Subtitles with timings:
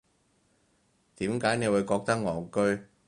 [1.17, 2.87] 點解你會覺得戇居